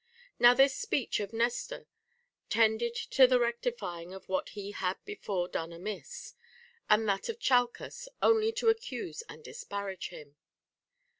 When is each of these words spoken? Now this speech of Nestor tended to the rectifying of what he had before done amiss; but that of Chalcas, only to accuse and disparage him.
Now 0.39 0.55
this 0.55 0.75
speech 0.75 1.19
of 1.19 1.31
Nestor 1.31 1.85
tended 2.49 2.95
to 3.11 3.27
the 3.27 3.39
rectifying 3.39 4.15
of 4.15 4.27
what 4.27 4.49
he 4.57 4.71
had 4.71 4.95
before 5.05 5.47
done 5.47 5.71
amiss; 5.71 6.33
but 6.89 7.05
that 7.05 7.29
of 7.29 7.37
Chalcas, 7.39 8.07
only 8.19 8.51
to 8.53 8.69
accuse 8.69 9.21
and 9.29 9.43
disparage 9.43 10.09
him. 10.09 10.37